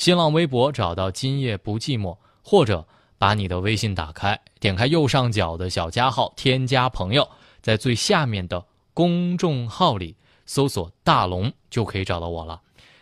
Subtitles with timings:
[0.00, 7.28] 新浪微博找到“今夜不寂寞”，或者把你的微信打开，点开右上角的小加号，添加朋友，
[7.60, 10.16] 在最下面的公众号里
[10.46, 12.58] 搜索“大龙”就可以找到我了。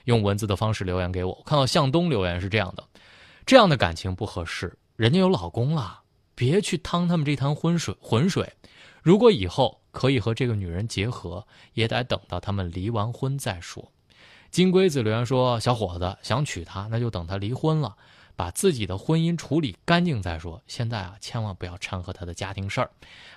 [0.06, 1.40] 用文字的方式留言给我。
[1.46, 2.82] 看到向东留言是这样的：
[3.46, 6.00] 这样的感情不合适，人家有老公了，
[6.34, 7.94] 别去趟他们这滩浑水。
[8.00, 8.52] 浑水，
[9.04, 13.88] 如果以后可以和这个女人结合，也得等到他们离完婚再说。
[14.50, 17.94] 金龟子留言说：“小伙子想娶她，那就等她离婚了，
[18.34, 20.60] 把自己的婚姻处理干净再说。
[20.66, 22.90] 现在啊，千万不要掺和她的家庭事儿。”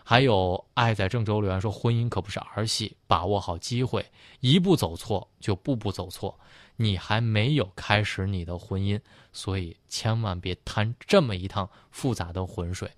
[0.03, 4.05] 还有爱在郑州留言说：“婚姻可不是儿戏，把握好机会，
[4.39, 6.37] 一步走错就步步走错。
[6.75, 8.99] 你还没有开始你的婚姻，
[9.31, 12.89] 所以千万别贪这么一趟复杂的浑水。”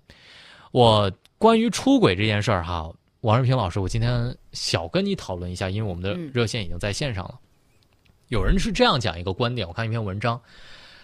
[0.72, 7.38] 我关于出轨这件事儿哈，王瑞平老师，我今天小跟你讨论一下，因为我们的热线已经在线上了。
[8.34, 10.38] 有人是这样讲一个观点，我看一篇文章，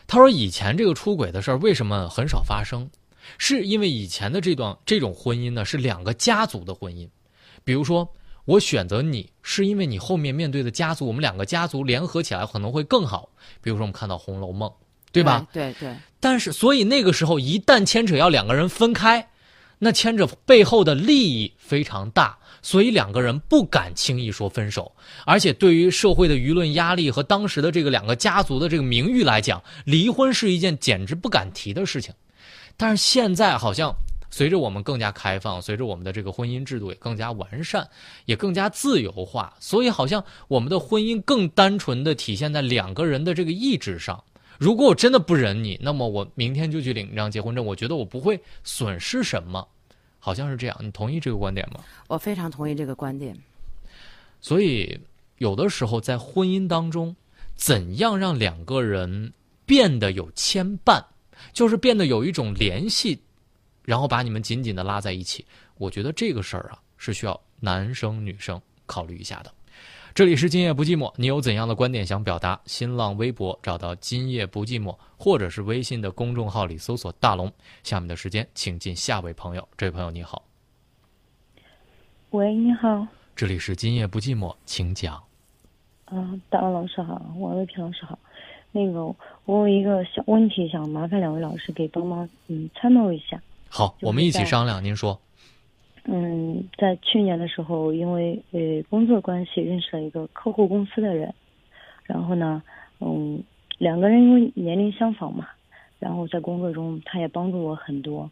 [0.09, 2.91] 他说以前这个出轨的事儿为什么很少发生，
[3.38, 7.09] 是因为以前的这段这种婚姻呢是两个家族的婚姻，
[7.63, 8.07] 比如说
[8.46, 13.29] 我选择你是因为你后面面对的家族，我们两个家族联合起来可能会更好，
[13.62, 14.68] 比如说我们看到《红楼梦》，
[15.12, 15.46] 对吧？
[15.52, 15.95] 对对。
[16.18, 19.29] 但是所以那个时候一旦牵扯要两个人分开，
[19.81, 22.39] 那牵着背后的利益非常大。
[22.63, 24.93] 所以两个人不敢轻易说分手，
[25.25, 32.13] 而且对于社会的舆论压力和当时的这个两个家族的这个名誉来讲，离婚是一件简直不敢提的事情。
[32.77, 33.95] 但是现在好像
[34.31, 37.89] 随着我们更加开放，随着我们的这个婚姻制度也更加完善，
[38.27, 44.23] 也更加自由化，所以好像我们的婚姻更单纯的体现在两个人的这个意志上。
[44.61, 49.67] 如果我真的不忍你，那么我明天就去领一张结婚证，我觉得我不会损失什么。
[50.19, 51.80] 好像是这样，你同意这个观点吗？
[52.09, 53.35] 我非常同意这个观点。
[54.39, 55.01] 所以，
[55.39, 57.17] 有的时候在婚姻当中，
[57.55, 59.33] 怎样让两个人
[59.65, 61.02] 变得有牵绊，
[61.55, 63.19] 就是变得有一种联系，
[63.87, 65.43] 然后把你们紧紧的拉在一起。
[65.78, 69.51] 我觉得这个事儿啊，是需要男生女生考虑一下的。
[70.13, 72.61] 这里是今夜不寂寞，你有怎样的观点想表达？
[72.67, 77.51] 新浪微博找到今夜不寂寞，或者是微信的公众号里搜索大龙。
[77.85, 79.69] 下面的时间，请进下位朋友。
[79.77, 80.43] 这位朋友你好，
[82.31, 85.15] 喂，你好，这里是今夜不寂寞，请讲。
[86.07, 88.19] 啊，大龙老师好，王卫平老师好。
[88.73, 89.15] 那个，
[89.45, 93.41] 我有一个小问题，想麻烦两位老师给帮忙，嗯，参谋一下。
[93.69, 94.83] 好，我们一起商量。
[94.83, 95.21] 您说。
[96.05, 101.33] 嗯，在去年的时候，因为呃工作关系认识了一个客户公司的人，
[102.05, 102.62] 然后呢，
[103.00, 103.43] 嗯，
[103.78, 105.49] 两个人因为年龄相仿嘛，
[105.99, 108.31] 然后在工作中他也帮助我很多，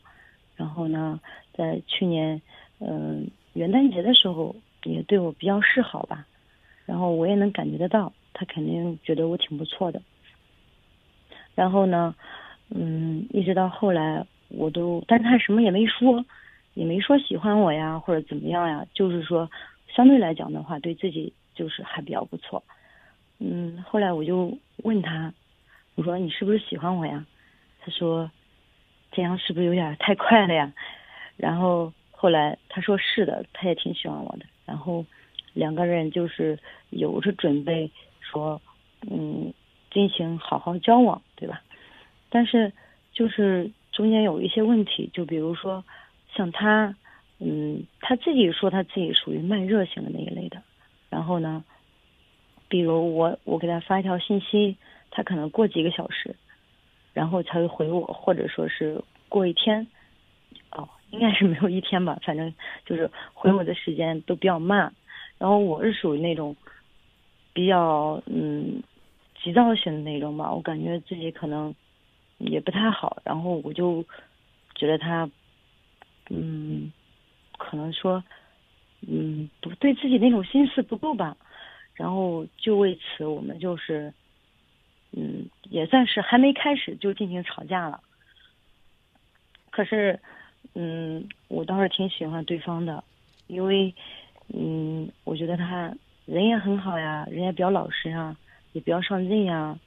[0.56, 1.20] 然后呢，
[1.52, 2.40] 在去年
[2.80, 6.26] 嗯元旦节的时候也对我比较示好吧，
[6.86, 10.00] 然后我也能感觉得到他肯定觉得我挺不错的，
[11.54, 12.14] 然后呢，
[12.70, 16.24] 嗯，一直到后来我都，但是他什么也没说。
[16.78, 19.50] 也没说喜欢我呀，或者怎么样呀，就是说，
[19.88, 22.62] 相对来讲的话，对自己就是还比较不错。
[23.40, 25.34] 嗯，后来我就问他，
[25.96, 27.26] 我说你是不是喜欢我呀？
[27.80, 28.30] 他说，
[29.10, 30.72] 这样是不是有点太快了呀？
[31.36, 34.46] 然后后来他说是的，他也挺喜欢我的。
[34.64, 35.04] 然后
[35.54, 36.56] 两个人就是
[36.90, 37.90] 有着准备
[38.20, 38.62] 说，
[39.10, 39.52] 嗯，
[39.90, 41.60] 进行好好交往，对吧？
[42.30, 42.72] 但是
[43.12, 45.82] 就是中间有一些问题，就比如说。
[46.34, 46.94] 像他，
[47.40, 50.62] 嗯，他自己说他自己属于慢热型的那一类的，
[51.08, 51.64] 然后呢，
[52.68, 54.76] 比如我我给他发一条信息，
[55.10, 56.36] 他可能过几个小时，
[57.14, 59.86] 然后才会回我，或者说是过一天，
[60.70, 64.94] 哦，应该是没有一天吧，反正就是回我的时间都比较慢，
[65.38, 66.54] 然后我是属于那种
[67.52, 68.82] 比较嗯
[69.42, 71.74] 急躁型的那种吧，我感觉自己可能
[72.36, 74.04] 也不太好，然后我就
[74.74, 75.28] 觉得他。
[76.30, 76.92] 嗯，
[77.56, 78.22] 可能说，
[79.06, 81.36] 嗯，不对自己那种心思不够吧，
[81.94, 84.12] 然后就为此我们就是，
[85.12, 88.00] 嗯，也算是还没开始就进行吵架了。
[89.70, 90.20] 可是，
[90.74, 93.02] 嗯，我倒是挺喜欢对方的，
[93.46, 93.94] 因为，
[94.52, 95.94] 嗯，我觉得他
[96.26, 98.36] 人也很好呀，人也比较老实啊，
[98.72, 99.78] 也比较上进呀，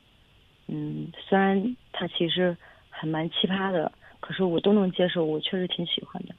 [0.68, 2.58] 嗯，虽然他其实
[2.90, 3.92] 还蛮奇葩的。
[4.22, 6.34] 可是我都能接受，我确实挺喜欢的。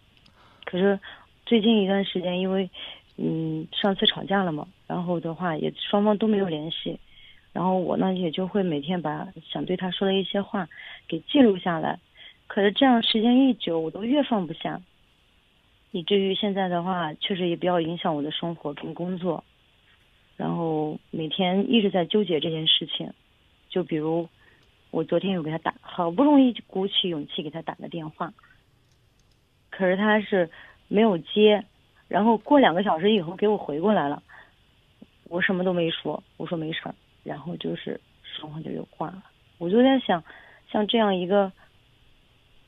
[0.64, 0.98] 可是
[1.44, 2.70] 最近一段时间，因为
[3.18, 6.98] 嗯上次吵架了嘛，然后的话也双方都没有联系，
[7.52, 10.66] 然后我呢也就会每天把想对他说的一些话
[11.06, 11.98] 给记录下来。
[12.46, 14.80] 可是这样时间一久，我都越放不下，
[15.90, 19.42] 以至于现在的话，确实也比较影响我的生活跟工作。
[20.36, 23.12] 然后每天一直在纠结这件事情，
[23.68, 24.28] 就比如
[24.92, 28.32] 我昨天又给他打，好不容易鼓起勇气给他打的电话，
[29.70, 30.48] 可是他是
[30.86, 31.64] 没有接，
[32.08, 34.22] 然后过两个小时以后给我回过来了，
[35.24, 36.94] 我什么都没说，我说没事儿，
[37.24, 39.24] 然后就是双方就又挂了。
[39.56, 40.22] 我就在想，
[40.70, 41.50] 像这样一个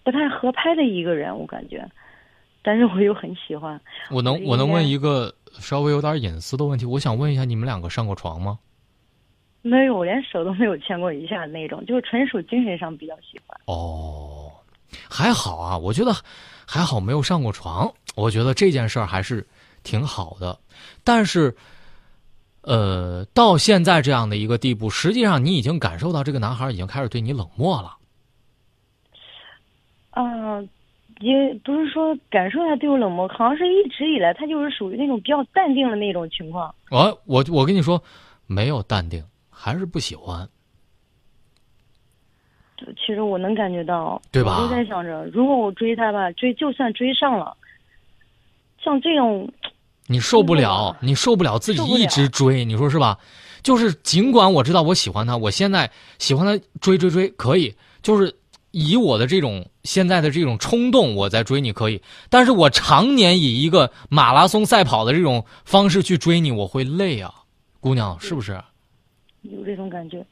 [0.02, 1.86] 不太合拍的一个人，我感觉，
[2.62, 3.78] 但是我又很喜欢。
[4.10, 6.86] 我能我能问一个稍微有点隐私的问题？
[6.86, 8.58] 我想问一下，你们两个上过床吗？
[9.66, 13.58] 没有，我连手都没有牵过一下那种，就是纯属精神上比较喜欢。
[13.64, 14.52] 哦，
[15.08, 16.12] 还好啊，我觉得
[16.66, 19.46] 还好没有上过床，我觉得这件事儿还是
[19.82, 20.58] 挺好的。
[21.02, 21.56] 但是，
[22.60, 27.96] 呃，到现在这样的一个地步，实际上你已经感受到这个男孩已经开始对你冷漠了。
[30.10, 30.60] 啊，
[31.20, 36.68] 也不是说感受他对我冷漠，好像是一直以来他就是属于那种比较淡定的那种情况。
[36.90, 38.02] 啊，我我跟你说，
[38.46, 39.24] 没有淡定。
[39.54, 40.48] 还是不喜欢，
[43.06, 44.58] 其实我能感觉到，对吧？
[44.58, 47.56] 我就在想着，如果我追他吧，追就算追上了，
[48.82, 49.50] 像这种，
[50.08, 53.18] 你受不了，你受不了自己一直追，你说是吧？
[53.62, 58.36] 就是尽管我知道我喜欢他，我现在喜欢他追追追可以，就是
[58.72, 67.32] 以我的这种现在的这种冲动，我在追你可以，但是我常年以一个马拉松赛跑的这种方式去追你，我会累啊，
[67.80, 68.60] 姑娘，是不是？
[69.44, 70.24] 有这种感觉，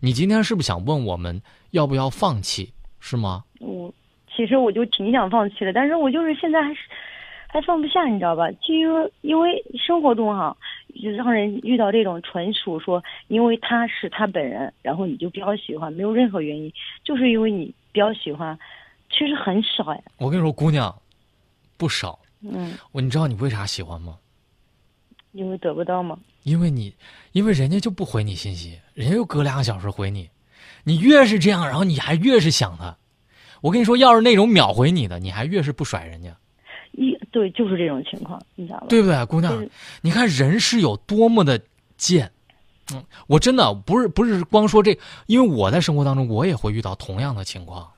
[0.00, 1.40] 你今天是不是想问我们
[1.70, 2.72] 要不要放弃？
[3.00, 3.44] 是吗？
[3.58, 3.92] 我
[4.34, 6.80] 其实我就挺想放弃的，但是我就是现在还是
[7.48, 8.50] 还放不下，你知道吧？
[8.52, 10.56] 就因为因为生活中哈，
[11.02, 16.72] 就让人遇到这种纯属说，因为他是他本人，然后你就比较喜欢，没有任何原因，
[17.04, 18.58] 就是因为你比较喜欢，
[19.10, 20.02] 其实很少哎。
[20.18, 20.94] 我跟你说，姑娘，
[21.76, 22.18] 不少。
[22.40, 22.78] 嗯。
[22.92, 24.16] 我你知道你为啥喜欢吗？
[25.32, 26.18] 因为得不到吗？
[26.44, 26.94] 因为你，
[27.32, 30.28] 因为人家就不回你信息，人家又隔两个小时回你，
[30.84, 32.96] 你越是这样，然后你还越是想他。
[33.60, 36.36] 我跟你说，要是那种秒回你的，你还越是不甩人家。
[36.92, 38.86] 一对，就是这种情况，你知道吧？
[38.88, 39.66] 对不对，姑娘？
[40.00, 41.60] 你看人是有多么的
[41.96, 42.30] 贱。
[42.92, 47.88] 嗯，我真的不是不是光说这，因为我在生活当中我也会遇到同样的情况，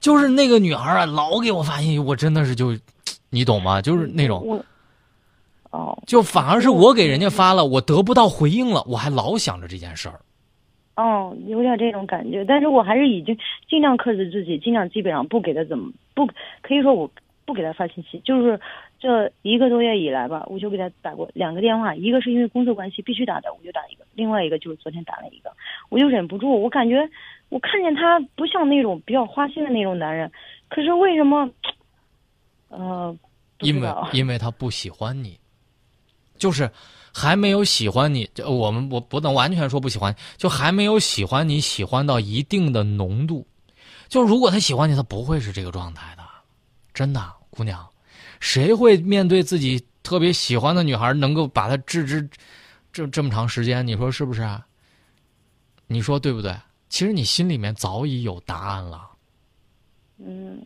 [0.00, 2.76] 就是那个女孩啊，老给我发信息，我真的是就，
[3.30, 3.80] 你懂吗？
[3.80, 4.62] 就是那种。
[5.72, 10.20] 哦，就反而是我给人家发了，我得不到回应了，我还老想着这件事儿。
[10.96, 13.34] 哦，有点这种感觉，但是我还是已经
[13.66, 16.26] 尽量克制自己，尽量基本上不给他怎么不
[16.60, 17.10] 可以说我
[17.46, 18.60] 不给他发信息，就是
[19.00, 25.50] 这一个多月以来吧，我就给他打过两个电话，一个是因为工作关系必须打的，我就打一个；另外一个就是昨天打了一个，
[25.88, 27.08] 我就忍不住，我感觉
[27.48, 30.30] 我看见他不像那种比较花心的那种男人，
[30.68, 31.48] 可是为什么？
[32.68, 33.16] 呃，
[33.60, 35.38] 因为因为他不喜欢你。
[36.42, 36.68] 就是
[37.14, 43.46] 还没有喜欢你，我们我不能完全说不喜欢，就还没有喜欢你喜欢到一定的浓度。
[44.08, 46.22] 就如果他喜欢你，他不会是这个状态的，
[46.92, 47.88] 真的，姑娘，
[48.40, 52.28] 谁会面对自己特别喜欢的女孩，能够把她置之
[52.92, 53.86] 这这么长时间？
[53.86, 54.42] 你说是不是？
[55.86, 56.52] 你说对不对？
[56.88, 59.08] 其实你心里面早已有答案了。
[60.18, 60.60] 嗯，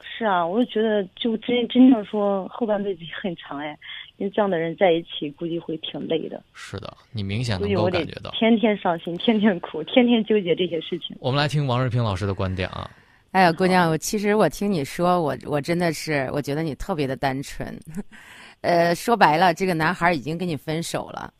[0.00, 3.76] 是啊，我就觉得，就真真正说后半辈子很长哎。
[4.18, 6.42] 跟这样的人在一起，估计会挺累的。
[6.54, 11.16] 是的，你明显能够感觉到，天天伤心，天天哭，天天纠结这些事情。
[11.20, 12.90] 我们来听王瑞平老师的观点啊。
[13.32, 17.78] 哎呀，姑娘，我其实我听你说，我我真的是，我觉得你特别的单纯。
[18.62, 21.32] 呃，说白了，这个男孩已经跟你分手了。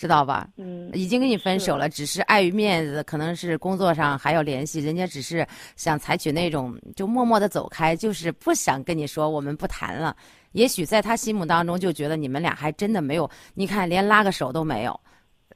[0.00, 0.48] 知道吧？
[0.56, 10.16] 嗯，已经跟你分手了，只是碍于面子，可能是工作上还要联系，人家只是想采取那种就默默的走开，就是不想跟你说我们不谈了。
[10.52, 14.98] 也许在他心目当中就觉得你们俩还真的没有，你看连拉个手都没有，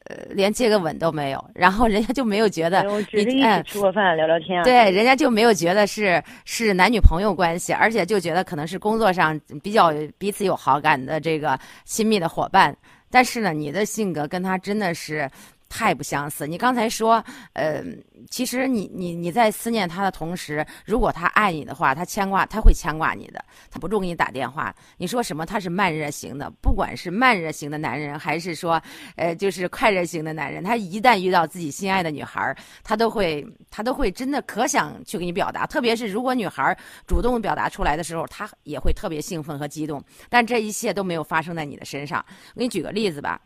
[0.05, 12.77] 呃，连接个吻都没有，然后人家就没有觉得你哎吃过饭聊聊天，对，人家就没有觉得是是男女朋友关系，而且就觉得可能是工作上比较彼此有好感的这个亲密的伙伴。
[13.15, 15.31] 但是呢，你的性格跟他真的是
[15.69, 16.47] 太不相似。
[16.47, 17.83] 你刚才说，呃，
[18.31, 24.75] 其实你你你在思念他的同时，如果他爱你的话，他牵挂他会牵挂你的，他不住给你打电话。
[24.97, 25.45] 你说什么？
[25.45, 28.81] 他是慢热型的，不管是慢热型的男人，还是说，
[29.17, 35.67] 呃，就是快热型的男人，他一旦遇到自己心爱的女孩，他都会他都会真的可想去给你表达。
[35.67, 40.03] 特别是如果女孩主动表达出来的时候，他也会特别兴奋和激动。
[40.29, 42.25] 但这一切都没有发生在你的身上。
[42.55, 43.41] 我给你举个例子吧。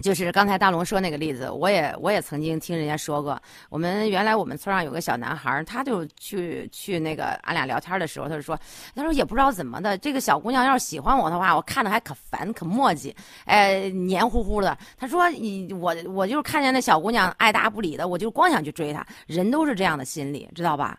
[0.00, 3.40] 就是刚才大龙说那个例子，我也我也曾经听人家说过。
[3.68, 8.58] 我们原来我们村上有个小男孩，他就去去那个俺俩聊天的时候，他就说，
[8.94, 14.76] 他说也不知道怎么的，这个小姑娘要是喜欢我的话，我看着还可烦可磨叽，哎，黏糊糊的。
[14.98, 19.06] 他说，你我我就是看见那小姑娘爱答不理的，我就光想去追她。
[19.26, 20.98] 人都是这样的心理，知道吧？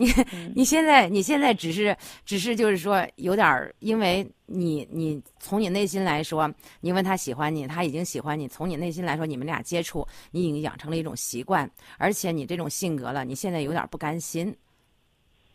[0.00, 0.08] 你
[0.56, 8.48] 你现在你现在只是只是就是说有点儿，因为你你从你内心来说，你问他喜欢你，他已经喜欢你。
[8.48, 14.56] 从你内心来说，你们俩接触，你已经养成了一种习惯，而且你这种性格了，你现在有点不甘心。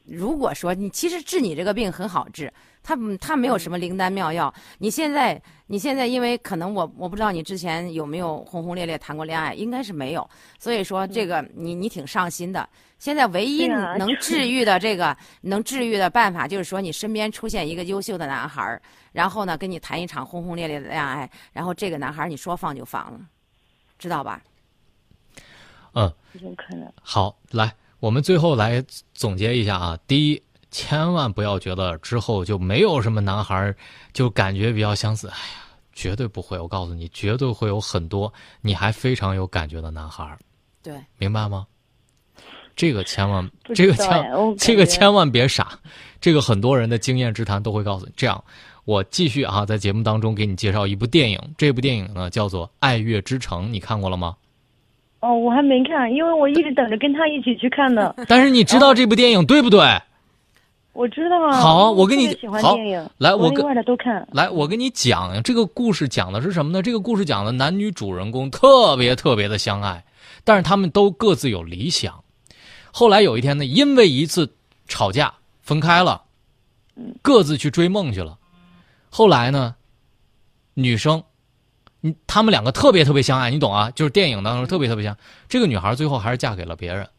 [0.06, 2.52] 如果说你其实治你这个病很好治，
[2.84, 4.54] 他他没有什么灵丹妙药。
[4.78, 10.30] 你现在你现在因为可能我我不知道你之前有没有轰轰烈烈谈过恋爱，应该是没有。
[10.60, 12.68] 所以说这个你你挺上心的。
[12.98, 18.82] 现在唯一能治愈的这个能治愈的办法，就是说你身边出现一个优秀的男孩儿，
[19.12, 23.20] 然后呢跟你谈一场轰轰烈烈的恋爱，然后这个男孩儿你说放就放了，
[24.00, 24.42] 知道吧？
[25.94, 26.92] 嗯，有可能。
[27.02, 27.74] 好，来。
[28.06, 28.86] 我们最后来
[29.16, 33.74] 总结一下啊，第一，千万不要觉得之后就没有什么男孩
[34.14, 35.28] 就感觉比较相似。
[35.30, 36.60] 哎呀，绝对不会！
[36.60, 38.32] 我告诉你，绝对会有很多
[38.62, 40.38] 你还非常有感觉的男孩
[40.84, 41.66] 对，明白吗？
[42.76, 44.24] 这个千万，这个千，
[44.60, 45.80] 这个千万别傻。
[46.22, 48.12] 这个很多人的经验之谈都会告诉你。
[48.16, 48.44] 这样，
[48.84, 51.42] 我继续啊，在节目当中给你介绍一部电影。
[51.58, 54.36] 这部电影呢叫做《爱乐之城》，你看过了吗？
[55.26, 58.14] 哦，我还没看，因为我一直等着跟他一起去看呢。
[58.30, 60.00] 但是你知道这部电影对不对？
[60.94, 61.60] 我知道啊。
[61.60, 64.28] 好，我跟你喜欢电影，来，我跟外的都看。
[64.32, 66.84] 来，我跟你讲，这个故事讲的是什么呢？
[66.84, 70.06] 这个故事讲的男女主人公特别特别的相爱，
[70.44, 72.24] 但是他们都各自有理想。
[72.92, 74.54] 后来有一天呢，因为一次
[74.88, 76.22] 吵架分开了，
[77.24, 78.38] 各自去追梦去了。
[79.10, 79.74] 后来呢，
[80.76, 81.24] 女生。
[82.06, 83.90] 你他们两个特别特别相爱，你懂啊？
[83.90, 85.18] 就是电影当中特别特别相。
[85.50, 87.10] 这个女孩最后还是嫁给了别人，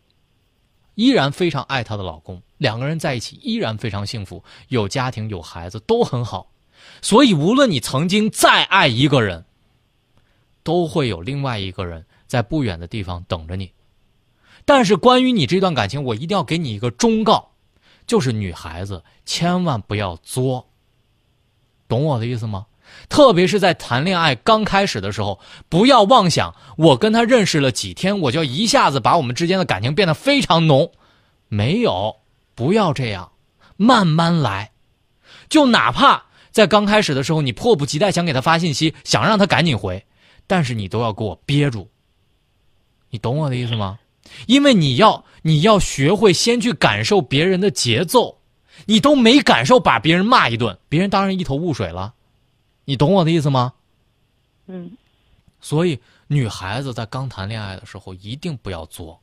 [0.95, 6.53] 依然非常爱她的老公，两个人在一起依然非常幸福，有家庭有孩子都很好。
[7.03, 9.45] 所以无论你曾经再爱一个人，
[10.63, 13.73] 都会有另外一个人在不远的地方等着你。
[14.65, 17.51] 但是关于你这段感情，我一定要给你一个忠告，
[18.07, 20.69] 就是女孩子千万不要作，
[21.89, 22.67] 懂我的意思吗？
[23.09, 25.39] 特别是在谈恋爱刚开始的时候，
[25.69, 30.91] 不要妄想我跟他认识了几天，我就一下子把我们之间的感情变得非常浓。
[31.49, 32.17] 没有，
[32.55, 33.33] 不要这样，
[33.77, 34.73] 慢慢来。
[35.49, 40.05] 就哪怕在刚开始的时候，你迫不及待想给他发信息，想让他赶紧回，
[40.47, 41.89] 但是你都要给我憋住。
[43.11, 43.99] 你懂我的意思吗？
[44.47, 48.39] 因为你要你要学会先去感受别人的节奏，
[48.87, 52.13] 你都没感受，把别人骂一顿，别人当然一头雾水了。
[52.87, 53.75] 你懂我的意思吗？
[54.69, 54.93] 嗯，
[55.61, 59.21] 所以女孩子在刚谈恋爱的时候一定不要作，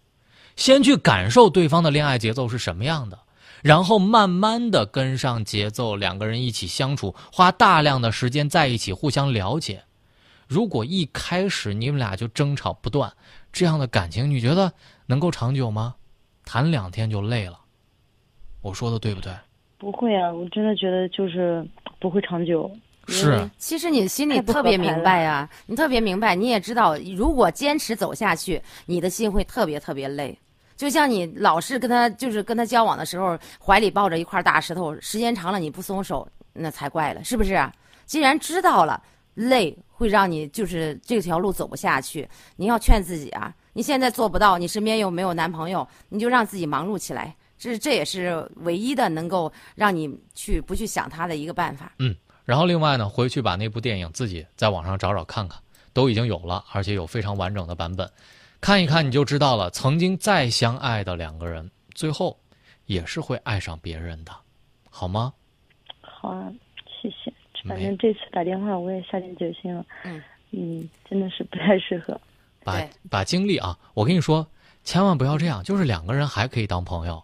[0.55, 3.17] 先去感受对方的恋爱节奏是什么样的，
[3.61, 9.83] 然后慢慢的跟上节奏，两个人一起相处，花大量的时间在一起，互相了解。
[10.47, 13.11] 如果一开始你们俩就争吵不断，
[13.51, 14.73] 这样的感情你觉得
[15.05, 15.95] 能够长久吗？
[16.45, 17.59] 谈两天就累了。
[18.61, 19.33] 我说的对不对？
[19.77, 21.65] 不会啊，我真的觉得就是
[21.99, 22.69] 不会长久。
[23.07, 30.37] 是，其实你心里特别明白呀，你特别明白，你也知道，如果坚持走下去，你的心会特别特别累。
[30.75, 37.59] 就像你老是跟他，就是跟他交往的时候，怀里抱着一块大石头，时间长了你不松手，那才怪了，是不是？
[38.05, 39.01] 既然知道了
[39.35, 43.53] 累会让你就是这条路走不下去，你要劝自己啊。
[43.73, 51.93] 你现在做不到，你身边又没有男朋友，你就让自己忙碌起来，这这也是唯一的能够让你去不去想他的一个办法。
[51.99, 52.15] 嗯。
[52.45, 55.61] 然后另外呢，回去把那部电影自己在网上找找看看，
[55.93, 58.09] 都已经有了，而且有非常完整的版本，
[58.59, 59.69] 看一看你就知道了。
[59.69, 62.37] 曾经再相爱的两个人，最后
[62.85, 64.31] 也是会爱上别人的，
[64.89, 65.33] 好吗？
[66.01, 66.51] 好啊，
[66.85, 67.33] 谢谢。
[67.65, 69.85] 反正这次打电话我也下定决心了。
[70.03, 70.21] 嗯
[70.51, 72.19] 嗯，真的是不太适合。
[72.63, 74.45] 把把精力啊，我跟你说，
[74.83, 77.23] 千万不要这样，就是两个人还可以当朋友。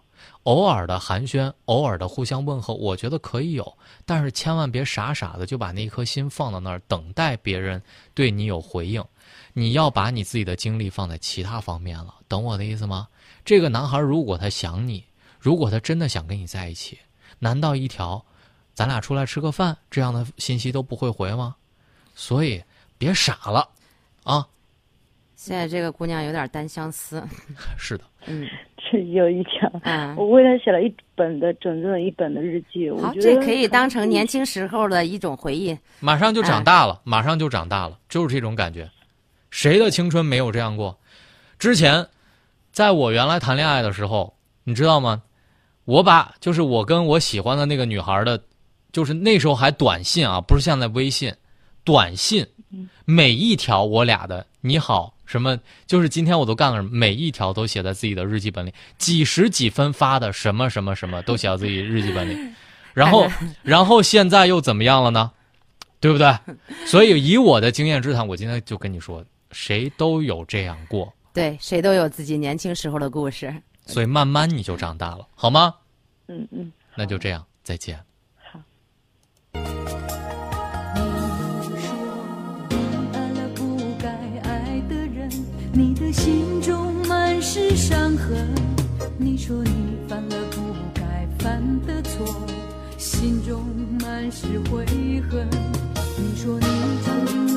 [0.49, 7.79] 偶尔的寒暄，偶尔的互相问候，我觉得可以有，但是千万别傻傻的就把那一颗心放到那儿，等待别人
[8.15, 9.05] 对你有回应。
[9.53, 13.07] 你要把你自己的精力放在其他方面了，懂我的意思吗？
[13.45, 15.05] 这个男孩如果他想你，
[15.39, 16.97] 如果他真的想跟你在一起，
[17.37, 18.25] 难道一条
[18.73, 21.55] “咱俩出来吃个饭”这样的信息都不会回吗？
[22.15, 22.63] 所以
[22.97, 23.69] 别傻了，
[24.23, 24.47] 啊！
[25.41, 27.23] 现在这个姑娘有点单相思，
[27.79, 29.71] 是的，嗯 这有一点。
[29.83, 30.13] 嗯。
[30.17, 35.77] 我为她写了一本的整整一本的日记，我好，觉得这可以当成年轻时候的一种回忆。
[36.01, 38.89] 马上就哎长大了，马上就长大了，就是这种感觉。
[39.49, 40.99] 谁的青春没有这样过？
[41.57, 42.05] 之前，
[42.73, 45.23] 在我原来谈恋爱的时候，你知道吗？
[45.85, 48.43] 我把就是我跟我喜欢的那个女孩的，
[48.91, 51.33] 就是那时候还短信啊，不是现在微信，
[51.85, 52.45] 短信，
[53.05, 62.35] 每一条我俩的你好什么，就是今天我都干了什么，每一条都写在自己的日记本里，几十几分发的什么什么什么都写到自己日记本里，
[62.95, 63.27] 然后
[63.61, 65.31] 然后现在又怎么样了呢？
[65.99, 66.33] 对不对？
[66.87, 73.53] 所以以我的经验之谈，我今天就跟你说，谁都有这样过，对，谁都有自己年轻时候的故事。
[73.85, 75.75] 所以慢慢你就长大了，好吗？
[76.27, 77.99] 嗯嗯，那就这样，再见。
[86.11, 88.47] 心中满是伤痕。
[89.17, 90.61] 你说你犯了不
[90.93, 92.25] 该犯的错，
[92.97, 93.63] 心中
[94.01, 94.85] 满是悔
[95.29, 95.47] 恨。
[96.17, 96.65] 你说你
[97.05, 97.48] 曾经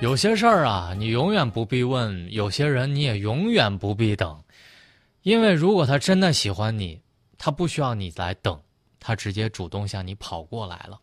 [0.00, 4.42] 有些事儿啊，你永远不必问；有些人你也永远不必等，
[5.22, 6.98] 因为如果他真的喜欢你，
[7.36, 8.58] 他不需要你来等，
[8.98, 10.98] 他直接主动向你跑过来了。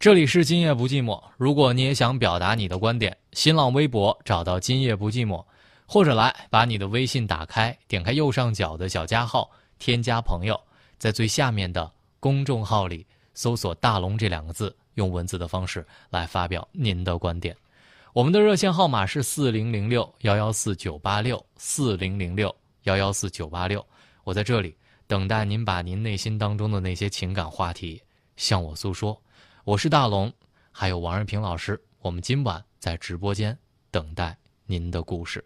[0.00, 5.44] 这里是今夜不寂寞，如果你也想表达你的观点，新浪微博找到今夜不寂寞，
[5.86, 9.50] 或者来把你的微信打开，点开右上角的小加号，
[9.80, 10.58] 添加朋友，
[11.00, 11.90] 在最下面的
[12.20, 17.56] 公众号里搜索“大龙”这两个字，用文字的方式来发表您的观点。
[18.12, 23.84] 我们的热线号码是四零零六幺幺四九八六四零零六幺幺四九八六，
[24.22, 24.76] 我在这里
[25.08, 28.00] 等待您把您内心当中的那些情感话题
[28.36, 29.20] 向我诉说。
[29.68, 30.32] 我是大龙，
[30.72, 33.54] 还有王瑞平老师，我们今晚在直播间
[33.90, 35.44] 等待您的故事。